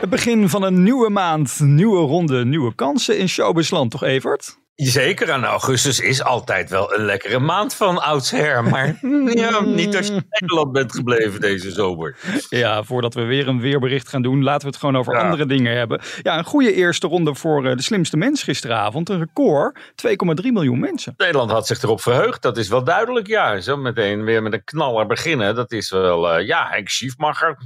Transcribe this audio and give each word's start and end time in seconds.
Het 0.00 0.10
begin 0.10 0.48
van 0.48 0.62
een 0.62 0.82
nieuwe 0.82 1.10
maand, 1.10 1.60
nieuwe 1.60 2.00
ronde, 2.00 2.44
nieuwe 2.44 2.74
kansen 2.74 3.18
in 3.18 3.28
showbizland, 3.28 3.90
toch 3.90 4.02
Evert? 4.02 4.58
Zeker, 4.76 5.28
en 5.28 5.44
augustus 5.44 6.00
is 6.00 6.22
altijd 6.22 6.70
wel 6.70 6.94
een 6.94 7.04
lekkere 7.04 7.38
maand 7.38 7.74
van 7.74 8.02
oudsher. 8.02 8.64
Maar 8.64 8.98
ja, 9.34 9.60
niet 9.82 9.96
als 9.96 10.06
je 10.06 10.12
in 10.12 10.26
Nederland 10.28 10.72
bent 10.72 10.92
gebleven 10.94 11.40
deze 11.40 11.70
zomer. 11.70 12.16
Ja, 12.48 12.82
voordat 12.82 13.14
we 13.14 13.22
weer 13.22 13.48
een 13.48 13.60
weerbericht 13.60 14.08
gaan 14.08 14.22
doen, 14.22 14.42
laten 14.42 14.60
we 14.60 14.66
het 14.66 14.76
gewoon 14.76 14.96
over 14.96 15.14
Ja. 15.14 15.20
andere 15.20 15.46
dingen 15.46 15.76
hebben. 15.76 16.00
Ja, 16.22 16.38
een 16.38 16.44
goede 16.44 16.72
eerste 16.72 17.06
ronde 17.06 17.34
voor 17.34 17.66
eh, 17.66 17.76
de 17.76 17.82
slimste 17.82 18.16
mens 18.16 18.42
gisteravond. 18.42 19.08
Een 19.08 19.18
record, 19.18 19.78
2,3 19.94 20.52
miljoen 20.52 20.78
mensen. 20.80 21.14
Nederland 21.16 21.50
had 21.50 21.66
zich 21.66 21.82
erop 21.82 22.00
verheugd, 22.00 22.42
dat 22.42 22.56
is 22.56 22.68
wel 22.68 22.84
duidelijk. 22.84 23.26
Ja, 23.26 23.60
zo 23.60 23.76
meteen 23.76 24.24
weer 24.24 24.42
met 24.42 24.52
een 24.52 24.64
knaller 24.64 25.06
beginnen. 25.06 25.54
Dat 25.54 25.72
is 25.72 25.90
wel, 25.90 26.30
eh, 26.30 26.46
ja, 26.46 26.66
Henk 26.70 26.88
Schiefmacher. 26.88 27.56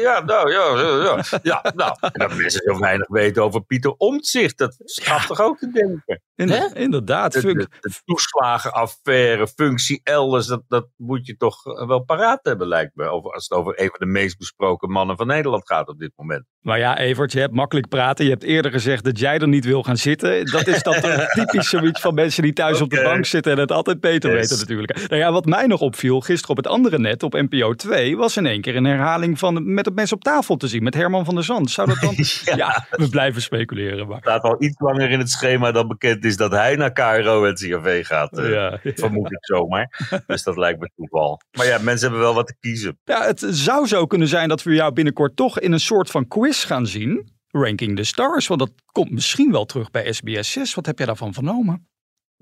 Ja, 0.00 0.20
nou, 0.20 0.52
ja, 0.52 0.80
ja, 0.80 1.02
ja. 1.02 1.38
ja 1.42 1.72
nou, 1.74 1.96
en 2.00 2.10
dat 2.12 2.34
mensen 2.34 2.62
zo 2.64 2.78
weinig 2.78 3.08
weten 3.08 3.42
over 3.42 3.62
Pieter 3.62 3.94
Omtzigt. 3.96 4.58
Dat 4.58 4.76
gaat 4.84 5.26
toch 5.26 5.40
ook 5.40 5.58
te 5.58 5.70
denken. 5.70 6.22
In- 6.52 6.74
Inderdaad. 6.74 7.32
De, 7.32 7.40
de, 7.40 7.68
de 7.80 7.90
toeslagenaffaire, 8.04 9.46
functie 9.46 10.00
elders, 10.02 10.46
dat, 10.46 10.62
dat 10.68 10.86
moet 10.96 11.26
je 11.26 11.36
toch 11.36 11.62
wel 11.86 12.04
paraat 12.04 12.40
hebben, 12.42 12.66
lijkt 12.68 12.94
me. 12.94 13.04
Over, 13.04 13.30
als 13.32 13.48
het 13.48 13.58
over 13.58 13.80
een 13.80 13.88
van 13.88 13.98
de 13.98 14.06
meest 14.06 14.38
besproken 14.38 14.90
mannen 14.90 15.16
van 15.16 15.26
Nederland 15.26 15.66
gaat 15.66 15.88
op 15.88 15.98
dit 15.98 16.12
moment. 16.16 16.44
Maar 16.60 16.78
ja, 16.78 16.98
Evert, 16.98 17.32
je 17.32 17.38
hebt 17.40 17.54
makkelijk 17.54 17.88
praten. 17.88 18.24
Je 18.24 18.30
hebt 18.30 18.42
eerder 18.42 18.70
gezegd 18.70 19.04
dat 19.04 19.18
jij 19.18 19.38
er 19.38 19.48
niet 19.48 19.64
wil 19.64 19.82
gaan 19.82 19.96
zitten. 19.96 20.46
Dat 20.46 20.66
is 20.66 20.82
dan 20.82 20.94
typisch 21.34 21.68
zoiets 21.68 22.00
van 22.00 22.14
mensen 22.14 22.42
die 22.42 22.52
thuis 22.52 22.80
op 22.80 22.90
de 22.90 23.02
bank 23.02 23.24
zitten 23.24 23.52
en 23.52 23.58
het 23.58 23.72
altijd 23.72 24.00
beter 24.00 24.30
Yes. 24.30 24.40
weten 24.40 24.58
natuurlijk. 24.58 25.08
Nou 25.08 25.16
ja, 25.22 25.32
wat 25.32 25.44
mij 25.44 25.66
nog 25.66 25.80
opviel, 25.80 26.20
gisteren 26.20 26.50
op 26.50 26.56
het 26.56 26.66
andere 26.66 26.98
net, 26.98 27.22
op 27.22 27.32
NPO 27.32 27.74
2, 27.74 28.16
was 28.16 28.36
in 28.36 28.46
één 28.46 28.60
keer 28.60 28.76
een 28.76 28.84
herhaling 28.84 29.38
van 29.38 29.74
Met 29.74 29.84
het 29.84 29.94
mes 29.94 30.12
op 30.12 30.22
tafel 30.22 30.56
te 30.56 30.68
zien 30.68 30.82
met 30.82 30.94
Herman 30.94 31.24
van 31.24 31.34
der 31.34 31.44
Zand. 31.44 31.70
Zou 31.70 31.88
dat 31.88 32.00
dan... 32.00 32.14
ja. 32.56 32.86
we 32.90 33.08
blijven 33.08 33.42
speculeren. 33.42 34.08
Maar... 34.08 34.18
staat 34.20 34.42
al 34.42 34.62
iets 34.62 34.80
langer 34.80 35.10
in 35.10 35.18
het 35.18 35.30
schema 35.30 35.72
dan 35.72 35.88
bekend 35.88 36.24
is 36.24 36.36
dat 36.40 36.50
hij 36.50 36.76
naar 36.76 36.92
KRO 36.92 37.44
en 37.44 37.54
CRV 37.54 38.06
gaat. 38.06 38.38
eh, 38.38 38.50
Ja. 38.50 38.80
Vermoed 38.82 39.32
ik 39.32 39.38
zomaar. 39.44 40.08
Dus 40.26 40.42
dat 40.42 40.56
lijkt 40.56 40.80
me 40.80 40.90
toeval. 40.96 41.40
Maar 41.56 41.66
ja, 41.66 41.78
mensen 41.78 42.06
hebben 42.08 42.20
wel 42.26 42.34
wat 42.34 42.46
te 42.46 42.56
kiezen. 42.60 42.98
Ja, 43.04 43.26
het 43.26 43.46
zou 43.48 43.86
zo 43.86 44.06
kunnen 44.06 44.28
zijn 44.28 44.48
dat 44.48 44.62
we 44.62 44.74
jou 44.74 44.92
binnenkort 44.92 45.36
toch 45.36 45.60
in 45.60 45.72
een 45.72 45.80
soort 45.80 46.10
van 46.10 46.28
quiz 46.28 46.66
gaan 46.66 46.86
zien. 46.86 47.38
Ranking 47.48 47.96
the 47.96 48.04
Stars, 48.04 48.46
want 48.46 48.60
dat 48.60 48.70
komt 48.92 49.10
misschien 49.10 49.52
wel 49.52 49.64
terug 49.64 49.90
bij 49.90 50.12
SBS 50.12 50.52
6. 50.52 50.74
Wat 50.74 50.86
heb 50.86 50.98
jij 50.98 51.06
daarvan 51.06 51.34
vernomen? 51.34 51.88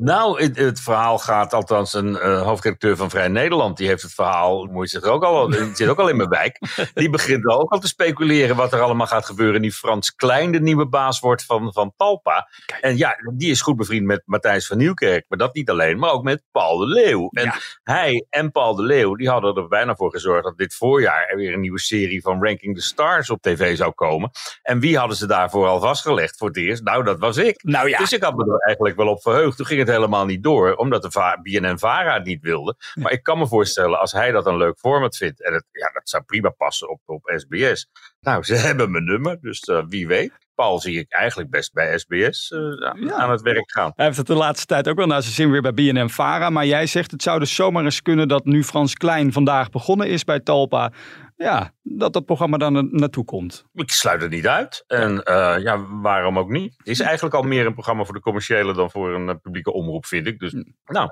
Nou, 0.00 0.42
het, 0.42 0.56
het 0.56 0.80
verhaal 0.80 1.18
gaat, 1.18 1.52
althans 1.52 1.94
een 1.94 2.18
eh, 2.18 2.42
hoofdredacteur 2.42 2.96
van 2.96 3.10
Vrij 3.10 3.28
Nederland, 3.28 3.76
die 3.76 3.88
heeft 3.88 4.02
het 4.02 4.14
verhaal, 4.14 4.64
moet 4.64 4.90
je 4.90 5.02
ook 5.02 5.24
al, 5.24 5.50
die 5.50 5.70
zit 5.74 5.88
ook 5.88 5.98
al 5.98 6.08
in 6.08 6.16
mijn 6.16 6.28
wijk, 6.28 6.58
die 6.94 7.10
begint 7.10 7.46
ook 7.46 7.72
al 7.72 7.78
te 7.78 7.86
speculeren 7.88 8.56
wat 8.56 8.72
er 8.72 8.80
allemaal 8.80 9.06
gaat 9.06 9.26
gebeuren. 9.26 9.62
Die 9.62 9.72
Frans 9.72 10.14
Klein 10.14 10.52
de 10.52 10.60
nieuwe 10.60 10.86
baas 10.88 11.20
wordt 11.20 11.44
van, 11.44 11.72
van 11.72 11.92
Talpa. 11.96 12.48
En 12.80 12.96
ja, 12.96 13.16
die 13.36 13.50
is 13.50 13.60
goed 13.60 13.76
bevriend 13.76 14.06
met 14.06 14.22
Matthijs 14.24 14.66
van 14.66 14.76
Nieuwkerk, 14.76 15.24
maar 15.28 15.38
dat 15.38 15.54
niet 15.54 15.70
alleen, 15.70 15.98
maar 15.98 16.10
ook 16.10 16.22
met 16.22 16.42
Paul 16.50 16.78
de 16.78 16.86
Leeuw. 16.86 17.28
En 17.32 17.44
Ja. 17.44 17.56
hij 17.82 18.26
en 18.30 18.50
Paul 18.50 18.74
de 18.74 18.82
Leeuw, 18.82 19.14
die 19.14 19.28
hadden 19.28 19.56
er 19.56 19.68
bijna 19.68 19.94
voor 19.94 20.10
gezorgd 20.10 20.44
dat 20.44 20.56
dit 20.56 20.74
voorjaar 20.74 21.26
er 21.28 21.36
weer 21.36 21.52
een 21.52 21.60
nieuwe 21.60 21.80
serie 21.80 22.22
van 22.22 22.44
Ranking 22.44 22.76
the 22.76 22.82
Stars 22.82 23.30
op 23.30 23.42
tv 23.42 23.76
zou 23.76 23.92
komen. 23.92 24.30
En 24.62 24.80
wie 24.80 24.98
hadden 24.98 25.16
ze 25.16 25.26
daarvoor 25.26 25.66
al 25.66 25.80
vastgelegd 25.80 26.36
voor 26.36 26.48
het 26.48 26.56
eerst? 26.56 26.82
Nou, 26.82 27.04
dat 27.04 27.18
was 27.18 27.36
ik. 27.36 27.62
Nou 27.62 27.88
ja, 27.88 27.98
Dus 27.98 28.12
ik 28.12 28.22
had 28.22 28.36
me 28.36 28.44
er 28.44 28.58
eigenlijk 28.58 28.96
wel 28.96 29.08
op 29.08 29.22
verheugd. 29.22 29.56
Toen 29.56 29.66
ging 29.66 29.78
het 29.78 29.87
helemaal 29.88 30.24
niet 30.24 30.42
door, 30.42 30.74
omdat 30.74 31.02
de 31.02 31.10
Va- 31.10 31.38
BNN-VARA 31.42 32.14
het 32.14 32.24
niet 32.24 32.42
wilde. 32.42 32.76
Maar 32.94 33.12
ik 33.12 33.22
kan 33.22 33.38
me 33.38 33.46
voorstellen, 33.46 34.00
als 34.00 34.12
hij 34.12 34.30
dat 34.30 34.46
een 34.46 34.56
leuk 34.56 34.78
format 34.78 35.16
vindt, 35.16 35.44
en 35.44 35.52
het, 35.52 35.64
ja, 35.70 35.90
dat 35.92 36.08
zou 36.08 36.22
prima 36.22 36.50
passen 36.50 36.90
op, 36.90 37.00
op 37.06 37.32
SBS. 37.36 37.86
Nou, 38.20 38.42
ze 38.42 38.54
hebben 38.66 38.90
mijn 38.90 39.04
nummer, 39.04 39.38
dus 39.40 39.60
eh, 39.60 39.82
wie 39.88 40.06
weet. 40.06 40.32
Paul 40.54 40.80
zie 40.80 40.98
ik 40.98 41.12
eigenlijk 41.12 41.50
best 41.50 41.72
bij 41.72 41.98
SBS 41.98 42.50
eh, 42.50 42.60
Ja. 43.00 43.12
aan 43.16 43.30
het 43.30 43.40
werk 43.42 43.70
gaan. 43.72 43.92
hij 43.94 44.04
heeft 44.04 44.16
het 44.18 44.26
de 44.26 44.34
laatste 44.34 44.66
tijd 44.66 44.88
ook 44.88 44.96
wel 44.96 45.06
naar 45.06 45.22
zijn 45.22 45.34
zin 45.34 45.50
weer 45.50 45.62
bij 45.62 45.74
BNM 45.74 46.10
Vara. 46.10 46.50
Maar 46.50 46.66
jij 46.66 46.86
zegt 46.86 47.10
het 47.10 47.22
zou 47.22 47.38
dus 47.38 47.54
zomaar 47.54 47.84
eens 47.84 48.02
kunnen 48.02 48.28
dat 48.28 48.44
nu 48.44 48.64
Frans 48.64 48.94
Klein 48.94 49.32
vandaag 49.32 49.70
begonnen 49.70 50.08
is 50.08 50.24
bij 50.24 50.40
Talpa. 50.40 50.92
Ja, 51.38 51.72
dat 51.82 52.12
dat 52.12 52.24
programma 52.24 52.56
dan 52.56 52.72
na- 52.72 52.88
naartoe 52.90 53.24
komt. 53.24 53.64
Ik 53.72 53.90
sluit 53.90 54.22
het 54.22 54.30
niet 54.30 54.46
uit. 54.46 54.84
En 54.86 55.22
eh, 55.22 55.56
ja, 55.62 55.86
waarom 56.00 56.38
ook 56.38 56.48
niet? 56.48 56.74
Het 56.76 56.86
is 56.86 57.00
eigenlijk 57.00 57.34
al 57.34 57.42
meer 57.42 57.66
een 57.66 57.72
programma 57.72 58.04
voor 58.04 58.14
de 58.14 58.20
commerciële 58.20 58.74
dan 58.74 58.90
voor 58.90 59.14
een 59.14 59.28
eh, 59.28 59.34
publieke 59.42 59.72
omroep, 59.72 60.06
vind 60.06 60.26
ik. 60.26 60.38
Dus 60.38 60.52
nou, 60.84 61.08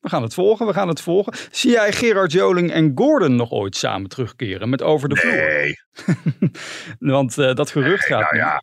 We 0.00 0.08
gaan 0.08 0.22
het 0.22 0.34
volgen, 0.34 0.66
we 0.66 0.72
gaan 0.72 0.88
het 0.88 1.00
volgen. 1.00 1.32
Zie 1.50 1.70
jij 1.70 1.92
Gerard 1.92 2.32
Joling 2.32 2.70
en 2.72 2.92
Gordon 2.94 3.36
nog 3.36 3.50
ooit 3.50 3.76
samen 3.76 4.08
terugkeren 4.08 4.68
met 4.68 4.82
Over 4.82 5.08
de 5.08 5.16
Vloer? 5.16 5.32
nee. 5.32 5.74
Want 7.14 7.38
eh, 7.38 7.54
dat 7.54 7.70
gerucht 7.70 8.04
gaat 8.04 8.20
Nou 8.20 8.36
ja, 8.36 8.54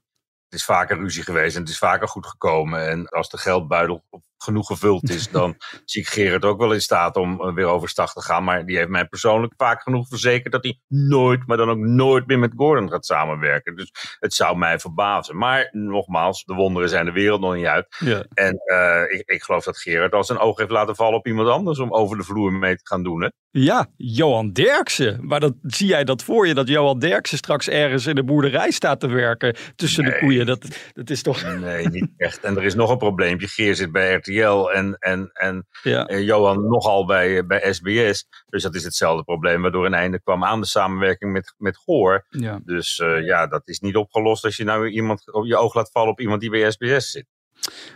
het 0.49 0.59
is 0.59 0.65
vaker 0.65 0.97
ruzie 0.97 1.23
geweest 1.23 1.55
en 1.55 1.61
het 1.61 1.69
is 1.71 1.77
vaker 1.77 2.07
goed 2.07 2.25
gekomen. 2.27 2.89
En 2.89 3.07
als 3.07 3.29
de 3.29 3.37
geldbuidel 3.37 4.03
genoeg 4.43 4.67
gevuld 4.67 5.09
is, 5.09 5.29
dan 5.39 5.55
zie 5.85 6.01
ik 6.01 6.07
Gerard 6.07 6.45
ook 6.45 6.59
wel 6.59 6.73
in 6.73 6.81
staat 6.81 7.15
om 7.15 7.41
eh, 7.41 7.53
weer 7.53 7.65
overstag 7.65 8.13
te 8.13 8.21
gaan. 8.21 8.43
Maar 8.43 8.65
die 8.65 8.77
heeft 8.77 8.89
mij 8.89 9.05
persoonlijk 9.05 9.53
vaak 9.57 9.81
genoeg 9.81 10.07
verzekerd 10.07 10.53
dat 10.53 10.63
hij 10.63 10.79
nooit, 10.87 11.47
maar 11.47 11.57
dan 11.57 11.69
ook 11.69 11.77
nooit 11.77 12.27
meer 12.27 12.39
met 12.39 12.53
Gordon 12.55 12.89
gaat 12.89 13.05
samenwerken. 13.05 13.75
Dus 13.75 13.91
het 14.19 14.33
zou 14.33 14.57
mij 14.57 14.79
verbazen. 14.79 15.37
Maar 15.37 15.69
nogmaals, 15.71 16.43
de 16.43 16.53
wonderen 16.53 16.89
zijn 16.89 17.05
de 17.05 17.11
wereld 17.11 17.41
nog 17.41 17.55
niet 17.55 17.65
uit. 17.65 17.95
Ja. 17.99 18.25
En 18.33 18.57
eh, 18.57 19.19
ik, 19.19 19.29
ik 19.29 19.43
geloof 19.43 19.63
dat 19.63 19.77
Gerard 19.77 20.13
al 20.13 20.23
zijn 20.23 20.39
oog 20.39 20.57
heeft 20.57 20.71
laten 20.71 20.95
vallen 20.95 21.17
op 21.17 21.27
iemand 21.27 21.47
anders 21.47 21.79
om 21.79 21.93
over 21.93 22.17
de 22.17 22.23
vloer 22.23 22.53
mee 22.53 22.75
te 22.75 22.87
gaan 22.87 23.03
doen. 23.03 23.21
Hè? 23.21 23.29
Ja, 23.51 23.87
Johan 23.95 24.51
Derksen. 24.51 25.19
Maar 25.21 25.39
dat, 25.39 25.53
zie 25.61 25.87
jij 25.87 26.03
dat 26.03 26.23
voor 26.23 26.47
je, 26.47 26.53
dat 26.53 26.67
Johan 26.67 26.99
Derksen 26.99 27.37
straks 27.37 27.69
ergens 27.69 28.05
in 28.05 28.15
de 28.15 28.23
boerderij 28.23 28.71
staat 28.71 28.99
te 28.99 29.07
werken 29.07 29.55
tussen 29.75 30.03
de 30.03 30.17
koeien? 30.19 30.45
Dat, 30.45 30.67
dat 30.93 31.09
is 31.09 31.21
toch... 31.21 31.59
Nee, 31.59 31.87
niet 31.87 32.09
echt. 32.17 32.43
En 32.43 32.57
er 32.57 32.63
is 32.63 32.75
nog 32.75 32.89
een 32.89 32.97
probleempje. 32.97 33.47
Geer 33.47 33.75
zit 33.75 33.91
bij 33.91 34.07
RTL 34.29 34.69
en, 34.71 34.95
en, 34.99 35.29
en 35.33 35.67
Ja. 35.83 36.05
En 36.05 36.23
Johan 36.23 36.67
nogal 36.67 37.05
bij, 37.05 37.37
eh, 37.37 37.45
bij 37.45 37.73
SBS. 37.73 38.27
Dus 38.47 38.63
dat 38.63 38.75
is 38.75 38.83
hetzelfde 38.83 39.23
probleem, 39.23 39.61
waardoor 39.61 39.85
een 39.85 39.93
einde 39.93 40.21
kwam 40.21 40.43
aan 40.43 40.61
de 40.61 40.67
samenwerking 40.67 41.31
met, 41.31 41.53
met 41.57 41.77
Goor. 41.77 42.25
ja. 42.29 42.59
Dus 42.63 42.99
eh, 42.99 43.25
ja, 43.25 43.47
dat 43.47 43.61
is 43.67 43.79
niet 43.79 43.95
opgelost 43.95 44.45
als 44.45 44.57
je 44.57 44.63
nou 44.63 44.89
iemand 44.89 45.33
op 45.33 45.45
je 45.45 45.57
oog 45.57 45.73
laat 45.73 45.91
vallen 45.91 46.11
op 46.11 46.19
iemand 46.19 46.41
die 46.41 46.49
bij 46.49 46.71
SBS 46.71 47.11
zit. 47.11 47.25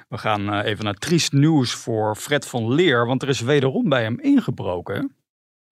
We 0.09 0.17
gaan 0.17 0.53
eh, 0.53 0.69
even 0.69 0.85
naar 0.85 0.93
triest 0.93 1.31
nieuws 1.31 1.73
voor 1.73 2.15
Fred 2.15 2.47
van 2.47 2.73
Leer, 2.73 3.05
want 3.05 3.21
er 3.21 3.29
is 3.29 3.39
wederom 3.39 3.89
bij 3.89 4.03
hem 4.03 4.19
ingebroken. 4.19 5.15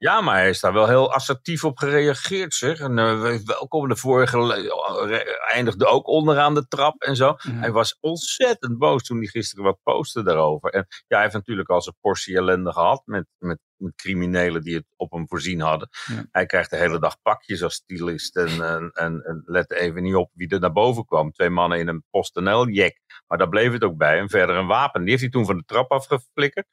Ja, 0.01 0.21
maar 0.21 0.35
hij 0.35 0.49
is 0.49 0.59
daar 0.59 0.73
wel 0.73 0.87
heel 0.87 1.13
assertief 1.13 1.63
op 1.63 1.77
gereageerd, 1.77 2.53
zeg. 2.53 2.79
En 2.79 2.99
eh, 2.99 3.35
welkom, 3.45 3.87
de 3.87 3.95
vorige 3.95 4.37
eh, 4.37 5.53
eindigde 5.55 5.85
ook 5.85 6.07
onderaan 6.07 6.53
de 6.53 6.67
trap 6.67 7.01
en 7.01 7.15
zo. 7.15 7.25
Ja. 7.37 7.51
Hij 7.51 7.71
was 7.71 7.97
ontzettend 7.99 8.77
boos 8.77 9.03
toen 9.03 9.17
hij 9.17 9.27
gisteren 9.27 9.63
wat 9.63 9.79
postte 9.83 10.23
daarover. 10.23 10.69
En 10.69 10.85
ja, 10.89 11.05
hij 11.07 11.21
heeft 11.21 11.33
natuurlijk 11.33 11.69
al 11.69 11.81
zijn 11.81 11.95
portie 12.01 12.35
ellende 12.35 12.71
gehad 12.71 13.01
met, 13.05 13.25
met, 13.37 13.59
met 13.75 13.95
criminelen 13.95 14.61
die 14.61 14.75
het 14.75 14.85
op 14.95 15.11
hem 15.11 15.27
voorzien 15.27 15.61
hadden. 15.61 15.89
Hij 16.31 16.45
krijgt 16.45 16.69
de 16.69 16.77
hele 16.77 16.99
dag 16.99 17.21
pakjes 17.21 17.63
als 17.63 17.73
stylist 17.73 18.35
en, 18.35 18.61
en, 18.61 18.91
en, 18.93 19.21
en 19.23 19.43
let 19.45 19.71
even 19.71 20.03
niet 20.03 20.15
op 20.15 20.31
wie 20.33 20.49
er 20.49 20.59
naar 20.59 20.71
boven 20.71 21.05
kwam. 21.05 21.31
Twee 21.31 21.49
mannen 21.49 21.79
in 21.79 21.87
een 21.87 22.03
PostNL-jack. 22.09 22.93
Maar 23.27 23.37
daar 23.37 23.49
bleef 23.49 23.71
het 23.71 23.83
ook 23.83 23.97
bij. 23.97 24.19
En 24.19 24.29
verder 24.29 24.55
een 24.55 24.67
wapen. 24.67 25.01
Die 25.01 25.09
heeft 25.09 25.21
hij 25.21 25.31
toen 25.31 25.45
van 25.45 25.57
de 25.57 25.63
trap 25.65 25.91
afgeflikkerd. 25.91 26.67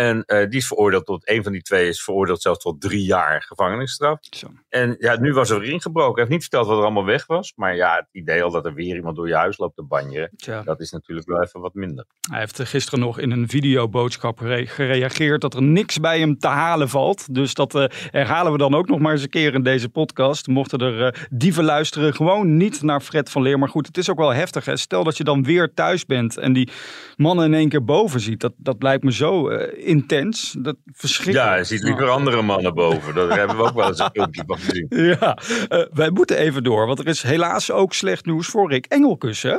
En 0.00 0.24
eh, 0.24 0.48
die 0.48 0.58
is 0.58 0.66
veroordeeld 0.66 1.06
tot, 1.06 1.28
een 1.28 1.42
van 1.42 1.52
die 1.52 1.62
twee 1.62 1.88
is 1.88 2.02
veroordeeld 2.02 2.42
zelfs 2.42 2.58
tot 2.58 2.80
drie 2.80 3.04
jaar 3.04 3.42
gevangenisstraf. 3.42 4.18
Zo. 4.20 4.46
En 4.68 4.96
ja, 4.98 5.20
nu 5.20 5.32
was 5.32 5.50
er 5.50 5.60
weer 5.60 5.70
ingebroken. 5.70 6.12
Hij 6.12 6.20
heeft 6.20 6.30
niet 6.30 6.40
verteld 6.40 6.66
wat 6.66 6.76
er 6.76 6.82
allemaal 6.82 7.04
weg 7.04 7.26
was. 7.26 7.52
Maar 7.56 7.76
ja, 7.76 7.94
het 7.94 8.08
idee 8.12 8.42
al 8.42 8.50
dat 8.50 8.64
er 8.64 8.74
weer 8.74 8.96
iemand 8.96 9.16
door 9.16 9.28
je 9.28 9.34
huis 9.34 9.58
loopt 9.58 9.76
te 9.76 9.82
banjeren. 9.82 10.30
Dat 10.64 10.80
is 10.80 10.90
natuurlijk 10.90 11.28
wel 11.28 11.42
even 11.42 11.60
wat 11.60 11.74
minder. 11.74 12.04
Hij 12.30 12.38
heeft 12.38 12.60
eh, 12.60 12.66
gisteren 12.66 13.00
nog 13.00 13.18
in 13.18 13.30
een 13.30 13.48
videoboodschap 13.48 14.38
gere- 14.38 14.66
gereageerd 14.66 15.40
dat 15.40 15.54
er 15.54 15.62
niks 15.62 16.00
bij 16.00 16.18
hem 16.18 16.38
te 16.38 16.48
halen 16.48 16.88
valt. 16.88 17.34
Dus 17.34 17.54
dat 17.54 17.74
eh, 17.74 17.84
herhalen 18.10 18.52
we 18.52 18.58
dan 18.58 18.74
ook 18.74 18.88
nog 18.88 18.98
maar 18.98 19.12
eens 19.12 19.22
een 19.22 19.28
keer 19.28 19.54
in 19.54 19.62
deze 19.62 19.88
podcast. 19.88 20.46
Mochten 20.46 20.78
er 20.78 21.06
eh, 21.06 21.22
dieven 21.30 21.64
luisteren, 21.64 22.14
gewoon 22.14 22.56
niet 22.56 22.82
naar 22.82 23.00
Fred 23.00 23.30
van 23.30 23.42
Leer. 23.42 23.58
Maar 23.58 23.68
goed, 23.68 23.86
het 23.86 23.96
is 23.96 24.10
ook 24.10 24.18
wel 24.18 24.34
heftig. 24.34 24.64
Hè? 24.64 24.76
Stel 24.76 25.04
dat 25.04 25.16
je 25.16 25.24
dan 25.24 25.42
weer 25.42 25.74
thuis 25.74 26.06
bent 26.06 26.36
en 26.36 26.52
die 26.52 26.68
mannen 27.16 27.44
in 27.44 27.54
één 27.54 27.68
keer 27.68 27.84
boven 27.84 28.20
ziet. 28.20 28.40
Dat, 28.40 28.52
dat 28.56 28.82
lijkt 28.82 29.04
me 29.04 29.12
zo 29.12 29.48
intens. 29.90 30.56
Dat 30.58 30.76
verschrikkelijk. 30.84 31.50
Ja, 31.50 31.56
je 31.56 31.64
ziet 31.64 31.82
liever 31.82 32.08
andere 32.08 32.42
mannen 32.42 32.74
boven. 32.74 33.14
Daar 33.14 33.38
hebben 33.38 33.56
we 33.56 33.62
ook 33.62 33.74
wel 33.74 33.88
eens 33.88 33.98
een 33.98 34.10
filmpje 34.20 34.42
van 34.46 34.58
gezien. 34.58 34.86
Ja, 34.88 35.38
eh, 35.68 35.86
wij 35.92 36.10
moeten 36.10 36.36
even 36.36 36.62
door, 36.62 36.86
want 36.86 36.98
er 36.98 37.06
is 37.06 37.22
helaas 37.22 37.70
ook 37.70 37.94
slecht 37.94 38.24
nieuws 38.24 38.46
voor 38.46 38.70
Rick 38.70 38.86
Engelkus, 38.86 39.42
hè? 39.42 39.56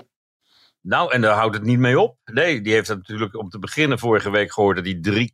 Nou, 0.83 1.11
en 1.11 1.21
daar 1.21 1.35
houdt 1.35 1.55
het 1.55 1.63
niet 1.63 1.79
mee 1.79 1.99
op. 1.99 2.17
Nee, 2.25 2.61
die 2.61 2.73
heeft 2.73 2.87
dat 2.87 2.97
natuurlijk 2.97 3.37
om 3.37 3.49
te 3.49 3.59
beginnen 3.59 3.99
vorige 3.99 4.29
week 4.29 4.53
gehoord 4.53 4.75
dat 4.75 4.85
die 4.85 5.29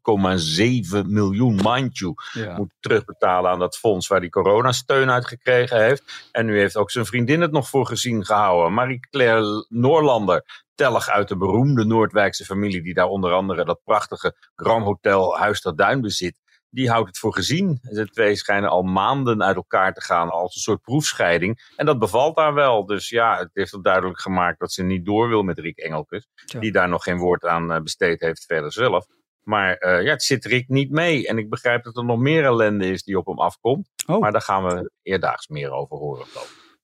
3,7 1.01 1.05
miljoen, 1.05 1.59
mind 1.63 1.97
you, 1.97 2.13
moet 2.55 2.73
terugbetalen 2.79 3.51
aan 3.51 3.59
dat 3.59 3.77
fonds 3.77 4.07
waar 4.07 4.19
die 4.19 4.29
coronasteun 4.29 5.11
uit 5.11 5.27
gekregen 5.27 5.83
heeft. 5.83 6.29
En 6.31 6.45
nu 6.45 6.57
heeft 6.57 6.77
ook 6.77 6.91
zijn 6.91 7.05
vriendin 7.05 7.41
het 7.41 7.51
nog 7.51 7.69
voor 7.69 7.85
gezien 7.85 8.25
gehouden. 8.25 8.73
Marie-Claire 8.73 9.65
Noorlander, 9.69 10.65
tellig 10.77 11.09
uit 11.09 11.27
de 11.27 11.38
beroemde 11.38 11.85
Noordwijkse 11.85 12.45
familie, 12.45 12.81
die 12.81 12.94
daar 12.94 13.07
onder 13.07 13.31
andere 13.31 13.65
dat 13.65 13.81
prachtige 13.83 14.35
Grand 14.56 14.85
Hotel 14.85 15.38
Huis 15.38 15.62
ter 15.62 15.75
Duin 15.75 16.01
bezit 16.01 16.35
die 16.69 16.89
houdt 16.89 17.07
het 17.07 17.18
voor 17.18 17.33
gezien. 17.33 17.79
De 17.81 18.09
twee 18.09 18.35
schijnen 18.35 18.69
al 18.69 18.83
maanden 18.83 19.44
uit 19.44 19.56
elkaar 19.56 19.94
te 19.94 20.01
gaan 20.01 20.29
als 20.29 20.56
een 20.56 20.62
soort 20.62 20.81
proefscheiding. 20.81 21.71
En 21.75 21.85
dat 21.85 22.00
bevalt 22.00 22.35
daar 22.35 22.53
wel. 22.53 22.85
Dus 22.85 23.09
ja, 23.09 23.38
het 23.38 23.50
heeft 23.53 23.71
het 23.71 23.83
duidelijk 23.83 24.19
gemaakt 24.19 24.59
dat 24.59 24.71
ze 24.71 24.83
niet 24.83 25.06
door 25.06 25.29
wil 25.29 25.44
met 25.44 25.59
Riek 25.59 25.77
Engelkes. 25.77 26.27
Die 26.59 26.71
daar 26.71 26.89
nog 26.89 27.03
geen 27.03 27.18
woord 27.18 27.45
aan 27.45 27.71
eh, 27.71 27.81
besteed 27.81 28.19
heeft 28.19 28.45
verder 28.45 28.73
zelf. 28.73 29.06
Maar 29.44 29.83
uh, 29.83 30.03
ja, 30.03 30.12
het 30.12 30.23
zit 30.23 30.45
Rick 30.45 30.68
niet 30.68 30.91
mee. 30.91 31.27
En 31.27 31.38
ik 31.38 31.50
begrijp 31.50 31.83
dat 31.83 31.97
er 31.97 32.06
nog 32.06 32.19
meer 32.19 32.44
ellende 32.44 32.91
is 32.91 33.03
die 33.03 33.18
op 33.18 33.25
hem 33.25 33.39
afkomt. 33.39 33.89
Oh. 34.06 34.19
Maar 34.19 34.31
daar 34.31 34.41
gaan 34.41 34.65
we 34.65 34.91
eerdaags 35.01 35.47
meer 35.47 35.71
over 35.71 35.97
horen. 35.97 36.25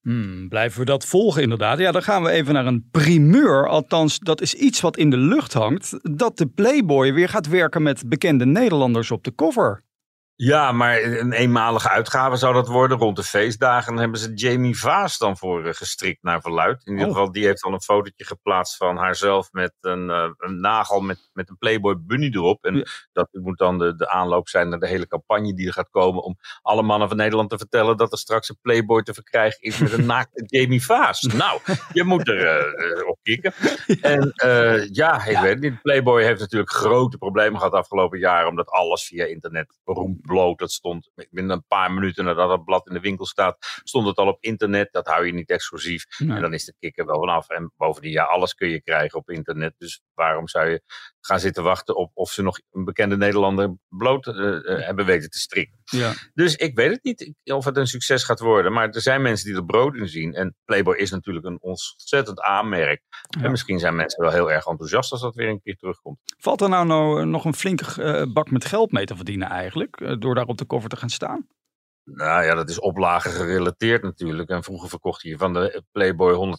Hmm, 0.04 0.48
blijven 0.50 0.80
we 0.80 0.86
dat 0.86 1.06
volgen 1.06 1.42
inderdaad? 1.42 1.80
Ja, 1.80 1.92
dan 1.92 2.04
gaan 2.04 2.24
we 2.24 2.30
even 2.30 2.54
naar 2.54 2.66
een 2.66 2.88
primeur. 2.92 3.68
Althans, 3.68 4.20
dat 4.20 4.42
is 4.42 4.54
iets 4.54 4.82
wat 4.82 4.98
in 4.98 5.10
de 5.10 5.18
lucht 5.18 5.54
hangt. 5.54 6.00
Dat 6.18 6.38
de 6.38 6.48
Playboy 6.48 7.14
weer 7.14 7.30
gaat 7.30 7.48
werken 7.48 7.84
met 7.84 8.10
bekende 8.10 8.46
Nederlanders 8.46 9.12
op 9.12 9.24
de 9.24 9.36
cover. 9.36 9.84
Ja, 10.36 10.72
maar 10.72 11.04
een 11.04 11.32
eenmalige 11.32 11.90
uitgave 11.90 12.36
zou 12.36 12.54
dat 12.54 12.68
worden. 12.68 12.98
Rond 12.98 13.16
de 13.16 13.24
feestdagen 13.24 13.98
hebben 13.98 14.20
ze 14.20 14.34
Jamie 14.34 14.78
Vaas 14.78 15.18
dan 15.18 15.38
voor 15.38 15.66
uh, 15.66 15.74
gestrikt 15.74 16.24
naar 16.24 16.42
verluid. 16.42 16.86
In 16.86 16.92
ieder 16.92 17.08
oh. 17.08 17.14
geval, 17.14 17.32
die 17.32 17.46
heeft 17.46 17.62
dan 17.62 17.74
een 17.74 17.82
fotootje 17.82 18.26
geplaatst 18.26 18.78
van 18.78 18.98
haarzelf 18.98 19.52
met 19.52 19.74
een, 19.82 20.10
uh, 20.10 20.30
een 20.38 20.60
nagel 20.60 21.02
met, 21.02 21.30
met 21.34 21.50
een 21.50 21.58
Playboy 21.58 21.96
bunny 22.00 22.30
erop. 22.34 22.64
En 22.64 22.88
dat 23.12 23.30
moet 23.32 23.58
dan 23.58 23.78
de, 23.78 23.96
de 23.96 24.10
aanloop 24.10 24.50
zijn 24.50 24.70
naar 24.70 24.80
de 24.80 24.88
hele 24.88 25.08
campagne 25.08 25.54
die 25.54 25.68
er 25.68 25.74
gaat 25.74 25.90
komen 25.90 26.24
om 26.24 26.38
alle 26.62 26.82
mannen 26.82 27.08
van 27.08 27.18
Nederland 27.18 27.50
te 27.50 27.58
vertellen 27.58 27.98
dat 27.98 28.12
er 28.12 28.18
straks 28.18 28.50
een 28.50 28.60
Playboy 28.62 29.04
te 29.04 29.14
verkrijgen 29.14 29.62
is 29.62 29.78
met 29.78 29.92
een 29.92 30.06
naakte 30.16 30.44
Jamie 30.46 30.84
Vaas. 30.84 31.22
Nou, 31.22 31.60
je 31.94 32.04
moet 32.04 32.28
er 32.28 32.66
uh, 32.98 33.08
op 33.08 33.20
kicken. 33.24 33.54
En 34.02 34.34
ja, 34.92 35.26
ik 35.26 35.38
weet 35.38 35.54
het 35.54 35.62
niet. 35.62 35.82
Playboy 35.82 36.24
heeft 36.24 36.40
natuurlijk 36.40 36.72
grote 36.72 37.18
problemen 37.18 37.58
gehad 37.58 37.74
afgelopen 37.74 38.20
jaren 38.20 38.50
omdat 38.50 38.70
alles 38.70 39.06
via 39.06 39.26
internet 39.26 39.80
beroemd 39.84 40.23
bloot. 40.28 40.60
Dat 40.60 40.72
stond 40.72 41.10
binnen 41.30 41.56
een 41.56 41.66
paar 41.68 41.92
minuten 41.92 42.26
nadat 42.26 42.50
het 42.50 42.64
blad 42.64 42.88
in 42.88 42.94
de 42.94 43.00
winkel 43.00 43.26
staat, 43.26 43.58
stond 43.84 44.08
het 44.08 44.18
al 44.18 44.28
op 44.28 44.38
internet. 44.44 44.92
Dat 44.92 45.08
hou 45.08 45.26
je 45.26 45.34
niet 45.34 45.50
exclusief. 45.50 46.06
En 46.20 46.42
dan 46.42 46.54
is 46.54 46.66
de 46.66 46.74
kikker 46.80 47.06
wel 47.06 47.20
vanaf. 47.20 47.50
En 47.50 47.74
bovendien, 47.78 48.12
ja, 48.12 48.24
alles 48.24 48.54
kun 48.54 48.70
je 48.70 48.82
krijgen 48.82 49.20
op 49.20 49.30
internet. 49.30 49.74
Dus 49.78 50.02
waarom 50.14 50.48
zou 50.48 50.70
je 50.70 50.82
gaan 51.26 51.40
zitten 51.40 51.64
wachten 51.64 51.96
op 51.96 52.12
of 52.14 52.32
ze 52.32 52.42
nog 52.42 52.60
een 52.72 52.84
bekende 52.84 53.18
Nederlander 53.18 53.76
bloot 53.90 54.28
uh, 54.28 54.34
hebben 54.64 55.06
weten 55.06 55.30
te 55.30 55.38
strikken? 55.38 55.80
Ja. 55.84 56.14
Dus 56.34 56.56
ik 56.56 56.76
weet 56.76 56.92
het 56.92 57.04
niet 57.04 57.34
of 57.44 57.66
het 57.66 57.78
een 57.78 57.88
succes 57.88 58.24
gaat 58.24 58.40
worden. 58.40 58.74
Maar 58.74 58.90
er 58.90 59.02
zijn 59.02 59.22
mensen 59.22 59.48
die 59.48 59.56
er 59.56 59.66
brood 59.66 59.96
in 59.96 60.08
zien. 60.08 60.34
En 60.34 60.56
Playboy 60.66 60.96
is 60.96 61.12
natuurlijk 61.12 61.46
een 61.46 61.62
ontzettend 61.62 62.42
aanmerk. 62.42 63.02
En 63.42 63.52
misschien 63.52 63.80
zijn 63.80 63.96
mensen 63.96 64.22
wel 64.22 64.32
heel 64.32 64.52
erg 64.52 64.66
enthousiast 64.66 65.12
als 65.12 65.22
dat 65.22 65.36
weer 65.36 65.50
een 65.50 65.62
keer 65.62 65.76
terugkomt. 65.76 66.20
Valt 66.38 66.62
er 66.62 66.70
nou, 66.70 66.86
nou 66.86 67.26
nog 67.26 67.46
een 67.46 67.54
flinke 67.54 68.30
bak 68.34 68.52
met 68.52 68.66
geld 68.66 68.92
mee 68.92 69.06
te 69.06 69.16
verdienen 69.16 69.50
eigenlijk? 69.50 70.22
door 70.22 70.36
daar 70.36 70.46
op 70.46 70.58
de 70.58 70.66
cover 70.66 70.90
te 70.90 70.96
gaan 70.96 71.10
staan? 71.10 71.48
Nou 72.06 72.44
ja, 72.44 72.56
dat 72.56 72.70
is 72.70 72.80
oplagen 72.80 73.32
gerelateerd 73.32 74.04
natuurlijk. 74.04 74.50
En 74.50 74.64
vroeger 74.64 74.90
verkocht 74.90 75.22
je 75.22 75.38
van 75.38 75.54
de 75.54 75.84
Playboy 75.92 76.56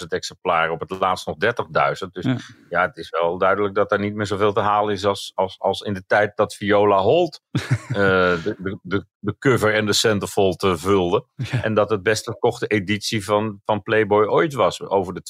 160.000 0.00 0.06
exemplaren, 0.08 0.72
op 0.72 0.80
het 0.80 0.90
laatst 0.90 1.26
nog 1.26 1.36
30.000. 1.44 2.08
Dus 2.10 2.26
ja. 2.68 2.82
het 2.82 2.96
is 2.96 3.10
wel 3.10 3.38
duidelijk 3.38 3.74
dat 3.74 3.92
er 3.92 3.98
niet 3.98 4.14
meer 4.14 4.26
zoveel 4.26 4.52
te 4.52 4.60
halen 4.60 4.94
is 4.94 5.04
als, 5.04 5.32
als, 5.34 5.58
als 5.58 5.80
in 5.80 5.94
de 5.94 6.04
tijd 6.06 6.36
dat 6.36 6.54
Viola 6.54 6.98
Holt 6.98 7.40
uh, 7.52 7.96
de, 8.44 8.56
de, 8.58 8.78
de, 8.82 9.06
cover 9.38 9.74
en 9.74 9.86
de 9.86 9.92
centerfold 9.92 10.62
uh, 10.62 10.76
vulde. 10.76 11.26
En 11.62 11.74
dat 11.74 11.90
het 11.90 12.02
best 12.02 12.24
verkochte 12.24 12.66
editie 12.66 13.24
van, 13.24 13.60
van 13.64 13.82
Playboy 13.82 14.24
ooit 14.24 14.54
was, 14.54 14.82
over 14.82 15.14
de 15.14 15.22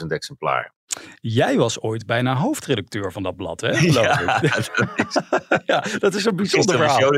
200.000 0.00 0.06
exemplaren. 0.06 0.72
Jij 1.20 1.56
was 1.56 1.80
ooit 1.80 2.06
bijna 2.06 2.34
hoofdredacteur 2.34 3.12
van 3.12 3.22
dat 3.22 3.36
blad, 3.36 3.60
hè? 3.60 3.70
Ja, 3.80 4.40
dat 4.40 4.56
is, 4.56 4.70
ja, 5.64 5.84
dat 5.98 6.14
is 6.14 6.24
een 6.24 6.36
bijzonder 6.36 6.76
verhaal. 6.76 7.12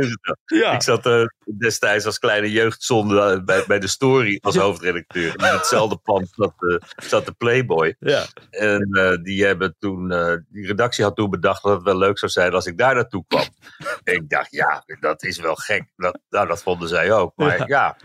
Ja. 0.44 0.72
Ik 0.72 0.82
zat 0.82 1.06
uh, 1.06 1.24
destijds 1.58 2.06
als 2.06 2.18
kleine 2.18 2.50
jeugdzonde 2.50 3.20
eh, 3.20 3.44
bij, 3.44 3.64
bij 3.66 3.78
de 3.78 3.86
Story 3.86 4.38
als 4.42 4.56
hoofdredacteur. 4.56 5.34
In 5.36 5.44
hetzelfde 5.44 5.96
pand 5.96 6.28
zat, 6.30 6.54
uh, 6.58 6.78
zat 6.96 7.26
de 7.26 7.32
Playboy. 7.32 7.96
Ja. 7.98 8.24
En 8.50 8.88
die, 9.22 9.44
hebben 9.44 9.76
toen, 9.78 10.08
die 10.48 10.66
redactie 10.66 11.04
had 11.04 11.16
toen 11.16 11.30
bedacht 11.30 11.62
dat 11.62 11.72
het 11.72 11.82
wel 11.82 11.98
leuk 11.98 12.18
zou 12.18 12.30
zijn 12.32 12.52
als 12.52 12.66
ik 12.66 12.78
daar 12.78 12.94
naartoe 12.94 13.24
kwam. 13.28 13.44
ik 14.04 14.28
dacht, 14.28 14.50
ja, 14.50 14.84
dat 15.00 15.22
is 15.22 15.38
wel 15.38 15.54
gek. 15.54 15.84
Dat, 16.04 16.18
nou, 16.30 16.46
dat 16.46 16.62
vonden 16.62 16.88
zij 16.88 17.12
ook. 17.12 17.32
Maar 17.36 17.68
ja, 17.68 17.96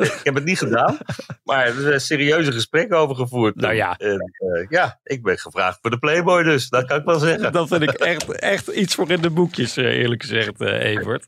ik 0.00 0.20
heb 0.22 0.34
het 0.34 0.44
niet 0.44 0.58
gedaan. 0.58 0.98
Maar 1.44 1.66
er 1.66 1.72
zijn 1.72 2.00
serieuze 2.00 2.52
gesprekken 2.52 2.96
over 2.96 3.16
gevoerd. 3.16 3.54
Nou 3.56 3.74
ja. 3.74 3.96
En, 3.96 4.32
ja, 4.68 5.00
ik 5.02 5.22
ben 5.22 5.38
gevraagd 5.38 5.78
voor 5.80 5.90
de 5.90 5.98
Playboy 5.98 6.42
dus. 6.42 6.68
Dat 6.68 6.84
kan 6.84 6.98
ik 6.98 7.04
wel 7.04 7.18
zeggen. 7.18 7.52
Dat 7.52 7.68
vind 7.68 7.82
ik 7.82 7.90
echt, 7.90 8.32
echt 8.32 8.68
iets 8.68 8.94
voor 8.94 9.10
in 9.10 9.20
de 9.20 9.30
boekjes, 9.30 9.76
eh, 9.76 9.84
eerlijk 9.84 10.22
gezegd, 10.22 10.60
uh, 10.60 10.84
Evert. 10.84 11.26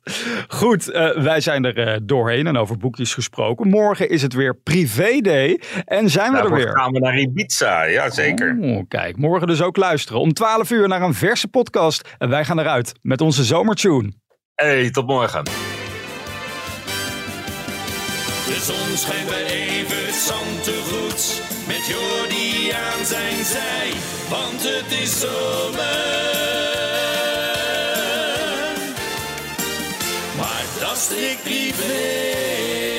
Goed, 0.48 0.90
uh, 0.90 1.16
wij 1.16 1.40
zijn 1.40 1.64
er 1.64 2.06
doorheen 2.06 2.46
en 2.46 2.56
over 2.56 2.76
boekjes 2.76 3.14
gesproken. 3.14 3.68
Morgen 3.68 4.08
is 4.08 4.22
het 4.22 4.32
weer 4.32 4.56
privé 4.56 5.20
day 5.20 5.60
en 5.84 6.10
zijn 6.10 6.32
we 6.32 6.38
er 6.38 6.52
weer. 6.52 6.78
gaan 6.78 6.92
we 6.92 6.98
naar 6.98 7.18
Ibiza, 7.18 7.82
ja 7.82 8.10
zeker. 8.10 8.58
Oh, 8.60 8.82
kijk, 8.88 9.16
morgen 9.16 9.46
dus 9.46 9.62
ook 9.62 9.76
luisteren. 9.76 10.20
Om 10.20 10.32
12 10.32 10.70
uur 10.70 10.88
naar 10.88 11.02
een 11.02 11.14
verse 11.14 11.48
podcast. 11.48 12.14
En 12.18 12.28
wij 12.28 12.44
gaan 12.44 12.58
eruit 12.58 12.92
met 13.02 13.20
onze 13.20 13.44
zomertune. 13.44 14.12
Hey, 14.54 14.90
tot 14.90 15.06
morgen. 15.06 15.73
Zon 18.64 18.96
schijnt 18.96 19.28
bij 19.28 19.44
Evert 19.44 20.14
Zantegoed 20.14 21.42
met 21.66 21.86
Jordi 21.86 22.70
aan 22.70 23.06
zijn 23.06 23.44
zij, 23.44 23.92
want 24.28 24.62
het 24.62 25.00
is 25.00 25.20
zomer. 25.20 25.82
Maar 30.36 30.64
dat 30.80 31.12
ik 31.16 31.38
privé. 31.42 32.93